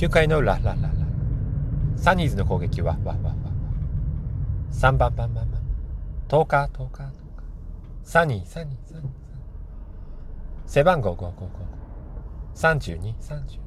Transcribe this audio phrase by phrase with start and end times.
[0.00, 0.90] 9回の裏、ラララ。
[1.94, 3.34] サニーズの攻撃は、わわわわ。
[4.72, 5.62] 3番、バンバンバン。
[6.26, 7.12] 10日、10日、10日。
[8.02, 9.06] サニー、サニー、サニー。
[10.64, 11.48] 背番号555。
[12.54, 13.60] 32、32、30。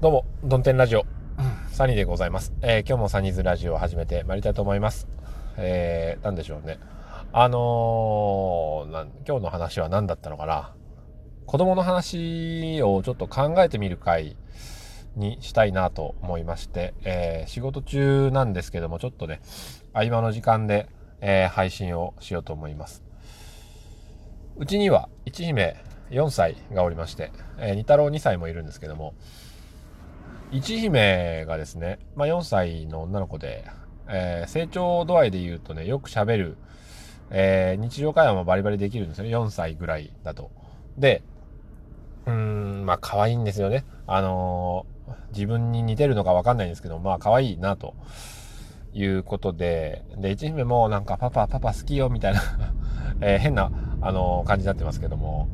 [0.00, 1.06] どうも、ドンテンラジオ、
[1.70, 2.52] サニーでございます。
[2.62, 5.06] えー、今日もサニーズラジオを始めてまいりたいと思います。
[5.58, 6.80] えー、なんでしょうね。
[7.32, 10.74] あのー、今日の話は何だったのかな。
[11.48, 14.36] 子供の話をちょっと考えてみる回
[15.16, 19.40] にしたいなと思いまして、えー、仕事中なんですけども、ちょっとね、
[19.94, 20.90] 合間の時間で、
[21.22, 23.02] えー、配信をしようと思います。
[24.58, 29.14] うちには、一姫4歳がおりまして、えー、二太郎2歳もいるんですけども、
[30.52, 33.64] 一姫がですね、まあ、4歳の女の子で、
[34.06, 36.58] えー、成長度合いで言うとね、よく喋る、
[37.30, 40.50] えー、日常会話もバリバリできるんですよね、4歳ぐらいだと。
[40.98, 41.22] で、
[42.28, 43.84] うん、まあ可愛いんですよね。
[44.06, 47.94] あのー、自分に似てるのかわかんないんですけど、まあ可愛いなと
[48.92, 52.42] いうことで、で、一姫もなんかパパ、パパ好きよみたいな
[53.20, 53.70] えー、変な、
[54.02, 55.48] あのー、感じになってますけども、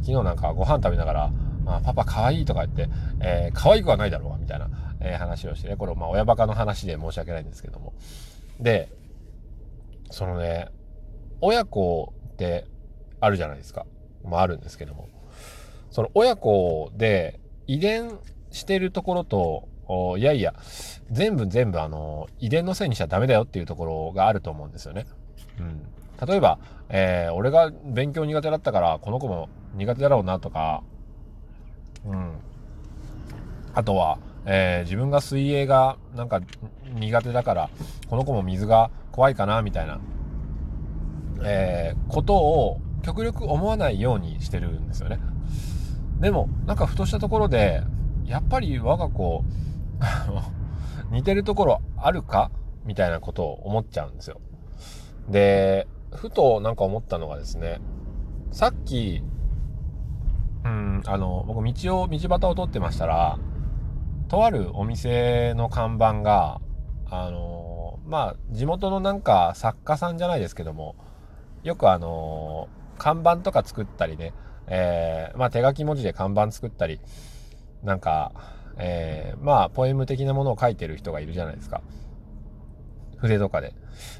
[0.00, 1.32] 昨日なんかご飯食べながら、
[1.64, 2.88] まあ、パパ可愛いとか言って、
[3.20, 4.68] えー、可愛くはないだろう、みたいな、
[5.00, 7.92] えー、話をしてね、これまあ親バカの話で申し訳ないんですけども。
[8.58, 8.88] で、
[10.10, 10.68] そのね、
[11.40, 12.66] 親子って
[13.20, 13.84] あるじゃないですか。
[14.24, 15.08] まああるんですけども。
[15.94, 18.18] その親子で遺伝
[18.50, 19.68] してるところと、
[20.18, 20.52] いやいや、
[21.12, 25.06] 全部全部あの、遺伝のせいにしちゃダメだよっていうところがあると思うんですよね。
[25.60, 25.86] うん。
[26.26, 30.82] 例えば、えー、俺が勉強苦手だったから、この子も苦手だろうなとか、
[32.04, 32.32] うん。
[33.72, 36.40] あとは、えー、自分が水泳がなんか
[36.92, 37.70] 苦手だから、
[38.08, 40.00] この子も水が怖いかな、みたいな、
[41.44, 45.20] えー、ことを極力思わないようにしてるんですよね。
[46.24, 47.82] でも、なんかふとしたところで、
[48.24, 49.44] やっぱり我が子、
[51.10, 52.50] 似てるところあるか？
[52.86, 54.40] みたいなことを思っちゃうんですよ。
[55.28, 57.82] で、ふとなんか思ったのがですね、
[58.52, 59.22] さっき、
[60.64, 63.38] うん、あの、僕道を、道端を通ってましたら、
[64.28, 66.62] とあるお店の看板が、
[67.10, 70.96] あの、まあ、地元のなんか作家さんじゃないですけども、
[71.64, 74.32] よくあの、看板とか作ったりね、
[74.66, 77.00] えー、まあ手書き文字で看板作ったり、
[77.82, 78.32] なんか、
[78.76, 81.82] えー、まあポエム的なものを書いてる人がいるじゃないですか。
[83.18, 83.74] 筆とかで。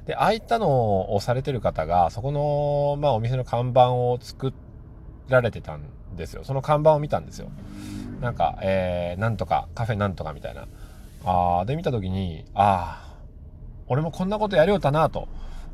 [0.06, 4.53] で、ああいったのをされてる方が、そこの、まあお店の看板を作
[5.28, 5.82] られてたん
[6.16, 6.44] ですよ。
[6.44, 7.50] その看板を見たんですよ。
[8.21, 10.66] なんか、えー、なんとか、カフェなんとかみたいな。
[11.25, 13.15] あ、で見た時に、あー、
[13.88, 15.28] 俺もこんなことやりよったなと。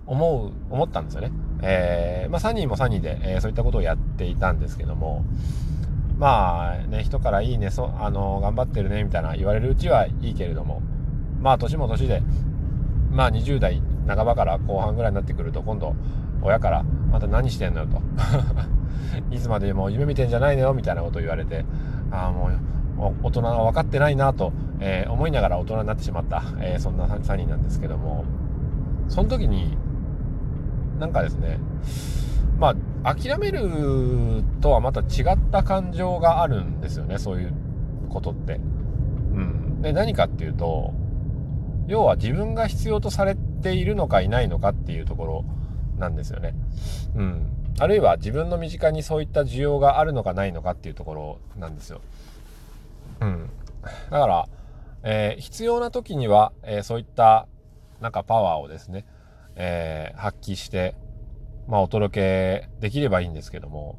[0.06, 1.32] 思う、思ったんですよね。
[1.62, 5.24] えー、まあ、サニーもサニーで、えー、そういったことをやっていたんですけども、
[6.18, 10.82] まあね、人からいいね、そあの、頑張ってるね、みたいな言われるうちはいいけれども、
[11.40, 12.22] まあ、年も年で、
[13.10, 15.94] まあ、20代半ばから後半ぐらいになってくると、今度、
[16.42, 18.00] 親から、また何してんのよと。
[19.34, 21.64] いつまでも夢見てんじゃないのよ、みたいなことを言われて、
[22.10, 28.24] ああ、もう、大人は分かってないなと、えー、思いながら大人になってしまった、えー、そんなサニーなんですけども、
[29.08, 29.76] その時に、
[31.00, 31.58] なんかですね、
[32.58, 37.54] まあ、諦めるとはまた違った感情があるんですよね、そういう
[38.10, 38.56] ことって。
[39.32, 39.82] うん。
[39.82, 40.92] で、何かっていうと、
[41.86, 45.44] 要は自分が必要とされているのかいないのかっていうところ
[45.98, 46.54] なんですよね。
[47.16, 47.46] うん。
[47.78, 52.02] あるいは自分の身近にそういった需要があるのかないのかっていうところなんですよ。
[53.20, 53.50] うん。
[54.10, 54.48] だから、
[55.02, 57.48] えー、必要な時には、えー、そういった
[58.02, 59.06] なんかパワーをですね、
[59.56, 60.94] えー、発揮して、
[61.68, 63.98] まあ、お届けできればいいんですけども、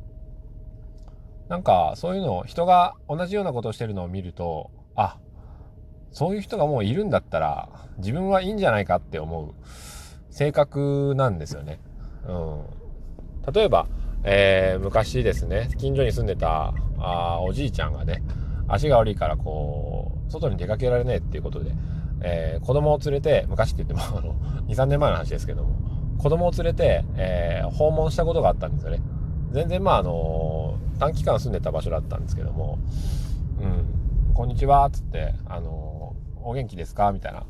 [1.47, 5.17] なんか、そういうのを、人が同じようなことをしてるのを見ると、あ、
[6.11, 9.53] そういう人がもういるんだったら、自分はいいんじゃないかって思う
[10.29, 11.79] 性格なんですよね。
[12.27, 13.53] うん。
[13.53, 13.87] 例えば、
[14.23, 18.23] えー、昔ですね、近所に住んでたあおじいちゃんがね、
[18.67, 21.71] 足が悪いからこう、外に出かけられねえっていうことで、
[22.21, 24.33] えー、子供を連れて、昔って言っても、あの、
[24.67, 25.75] 2、3年前の話ですけども、
[26.17, 28.99] 子供を連れて、えー、訪問したことがあったんですよね。
[29.51, 32.79] 全然、まあ、あの短期間住んでた場所だったんですけども、
[33.59, 37.11] うん、こんにちは、つって、あのお元気ですか？
[37.11, 37.43] みたいな。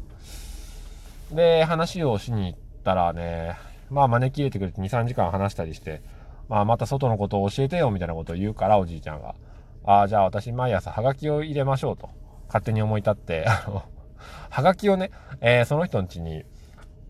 [1.31, 3.56] で、話をしに行ったらね、
[3.89, 6.01] まあ、招き入れてくれて2、3時間話したりして、
[6.50, 9.35] まあ、また外のことを教えてよ、みたいなことを言うから、おじいちゃんが。
[9.85, 12.09] ああ、じゃあ私毎朝ハガキを入れましょうと、
[12.47, 13.83] 勝手に思い立って、あの、
[14.50, 16.44] はがきをね、えー、その人の家に、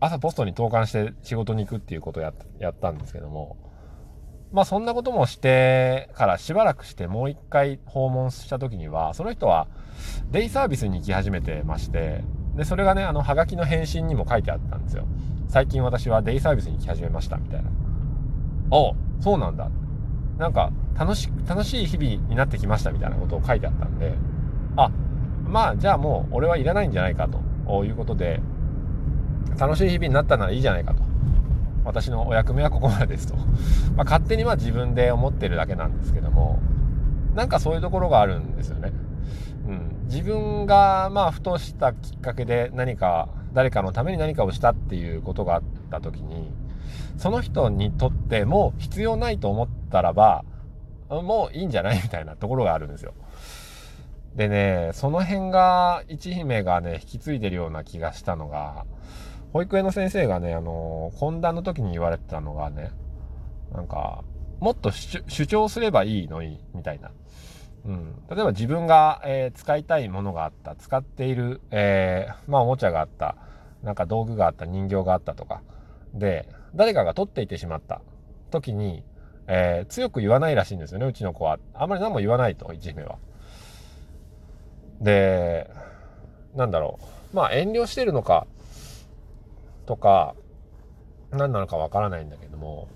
[0.00, 2.32] 朝ポストに投函して仕事に行くっていうことをや
[2.70, 3.56] ったんですけども、
[4.52, 9.68] まあそんなこともしてからしばらくしてもう一回訪問した時には、その人は
[10.30, 12.24] デイサービスに行き始めてまして、
[12.56, 15.06] で、それがね、あの、ハガキの返信にも書いてあったんですよ。
[15.48, 17.70] 最近私はデイサービスに行き始めました、みたいな。
[18.70, 19.70] おそうなんだ。
[20.38, 24.14] なんか、楽し、楽しい日々になってきました、みたいなことを書いてあったんで、
[24.76, 24.90] あ、
[25.52, 28.40] まあ、じゃあもう俺はいらないんじゃないかということで、
[29.58, 31.02] 楽しい日々になったならいいじゃないかと。
[31.84, 33.36] 私のお役目はここまでですと。
[33.94, 36.58] まあ、勝手にまあ自分で思ってるだけなんですけども、
[37.34, 38.92] なんかそういうところがあるんですよね。
[39.68, 40.06] うん。
[40.06, 46.50] 自分がまあふとしたきっかけで何か、誰かのために何かをしたっていうことがあった時に、
[47.18, 50.46] その人にとっても必要ないと思ったらば、
[51.10, 53.12] もういいんじゃないみたいなところがあるんですよ。
[54.36, 58.86] でね、その辺が、一姫がね、引き継いでるような気がしたのが、
[59.52, 62.92] 保育園の先生がね、あの、懇談の時に言われてたのがね、
[63.74, 64.24] なんか、
[64.60, 67.10] もっと主張すればいいのに、みたいな。
[67.84, 68.14] うん。
[68.30, 73.36] 例えば自分が、えー、使いたいものがあった、使っている、えー、まあおもちゃがあった、
[73.82, 75.62] なんか道具があった、人形があったとか、
[76.14, 78.00] で、誰かが取っていてしまった
[78.50, 79.04] 時に、
[79.48, 81.58] えー、強く言わないらしいんですよね、うちの子は。
[81.74, 83.18] あんまり何も言わないと、一姫は。
[85.02, 85.70] で、
[86.54, 86.98] なんだろ
[87.32, 87.36] う。
[87.36, 88.46] まあ遠慮してるのか、
[89.86, 90.34] とか、
[91.30, 92.88] 何なのかわからないんだけども、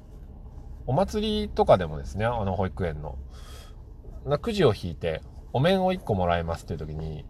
[0.87, 3.19] お祭りとかでもですね、あの保育園の、
[4.25, 5.21] なくじを引いて、
[5.53, 7.25] お面を1個もらえますっていう時に、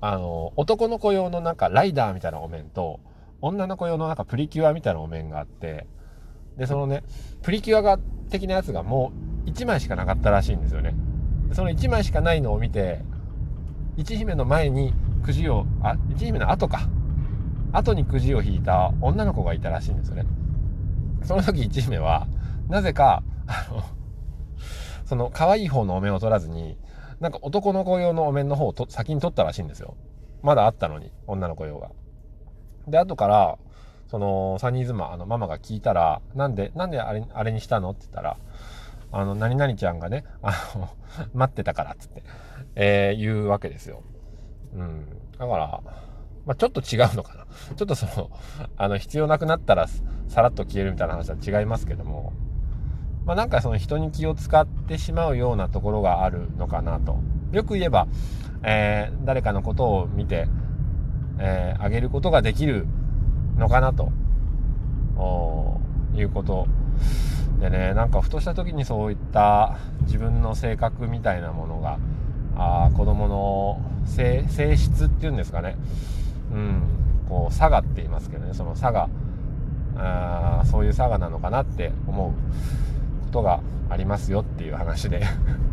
[0.00, 3.00] あの、男の子用のなんかライダーみたいなお面と、
[3.40, 5.86] 女の子用のなんかプリキュアみたいなお面があって、
[6.56, 7.02] で、そのね、
[7.42, 7.98] プリキュアが
[8.30, 9.12] 的なやつがも
[9.46, 10.94] う1枚しかなかったらしいんですよね。
[11.52, 13.00] その1枚しかないのを見て、
[13.96, 14.92] 一姫の前に
[15.22, 16.88] くじを、あ、一姫の後か。
[17.72, 20.26] 後にくじを引いた女の子がいたらしいんですよね。
[21.22, 22.26] その時一姫は、
[22.68, 23.82] なぜか、あの、
[25.06, 26.78] その可愛い方のお面を取らずに、
[27.20, 29.96] なんか男の子用のお面の方をと先に取ったらしいんですよ。
[30.42, 31.90] まだあったのに、女の子用が。
[32.86, 33.58] で、後から、
[34.08, 37.90] その、サニーズマ、あの、ママが聞いたら、なんで、なんであれ、あれにしたの？
[37.90, 38.36] って言ったら、
[39.16, 40.90] あの、何々ちゃんがね、あの、
[41.34, 42.24] 待ってたからっつって、
[42.74, 44.02] えー、言うわけですよ。
[44.74, 45.06] うん。
[45.38, 45.80] だから、
[46.44, 47.46] まあ、ちょっと違うのかな。
[47.76, 48.30] ちょっとその、
[48.76, 49.86] あの、必要なくなったら
[50.26, 52.32] さらっと消えるみたいな話は違いますけども、
[53.24, 57.16] まあ、なんかその人に気を使ってしまうようなところがあるのかなと。
[57.52, 58.08] よく言えば、
[58.64, 60.48] えー、誰かのことを見て、
[61.38, 62.88] えー、あげることができる
[63.56, 64.10] のかなと、
[66.16, 66.66] いうこと
[67.60, 71.98] でね、なんかふとした時にそういった自分の性格みたいなものが、
[72.56, 74.44] あ子供の性
[74.76, 75.76] 質っていうんですかね。
[76.52, 76.82] うん、
[77.28, 79.08] こう、佐賀って言いますけどね、その佐賀、
[79.96, 82.30] あそういう佐賀なのかなって思う
[83.26, 83.60] ことが
[83.90, 85.22] ありますよっていう話で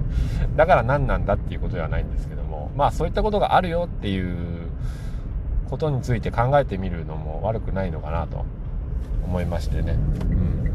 [0.56, 4.68] だから何なんだっていうことではないんですけども、まあそういったことがあるよっていう
[5.70, 8.46] ことについて考えてみるのも悪くないのかなと
[9.24, 9.94] 思いましてね。
[9.94, 10.71] うん。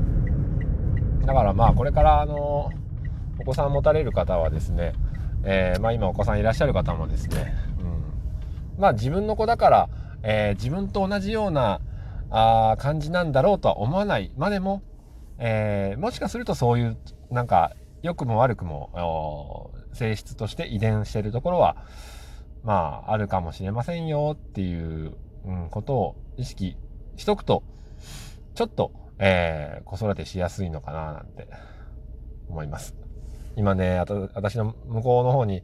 [1.27, 2.71] だからまあこれからあの、
[3.39, 4.95] お子さん持たれる方はですね、
[5.45, 8.81] えー、まあ今お子さんいらっしゃる方もですね、うん。
[8.81, 9.89] まあ自分の子だから、
[10.23, 11.81] えー、自分と同じような
[12.31, 14.83] あ感じなんだろうとは思わないまでも、
[15.39, 16.97] えー、もしかするとそういう
[17.31, 21.77] なんか良くも悪くも性質として遺伝してるところは
[22.65, 25.13] まああるかもしれませんよっていう、
[25.45, 26.77] うん、ことを意識
[27.17, 27.63] しとくと
[28.57, 31.49] ちょっと、えー、子育てしやすいのかななんて
[32.49, 32.95] 思います。
[33.57, 33.99] 今ね、
[34.35, 35.63] 私の向こうの方に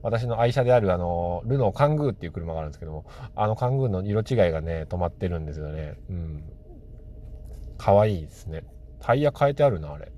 [0.00, 3.04] 私の愛車であるあの、ルノーカングーっていう車があるんですけども、
[3.34, 5.98] あのカングーの色違いがね、止まってるんですよね。
[6.08, 6.44] うん。
[7.76, 8.64] かわいいですね。
[9.00, 10.10] タイヤ変えてあるな、あれ。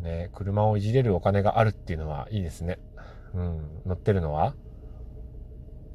[0.00, 2.78] ね、車をいじれるお金があるっていうのはいいですね。
[3.34, 3.82] うん。
[3.86, 4.54] 乗ってるのは？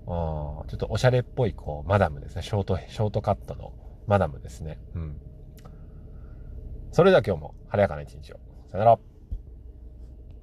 [0.07, 2.41] あちょっとおしゃれっぽい、こう、マダムですね。
[2.41, 3.73] ショート、ショートカットの
[4.07, 4.79] マダムですね。
[4.95, 5.21] うん。
[6.91, 8.39] それでは今日も晴れやかな一日を。
[8.69, 9.10] さよなら。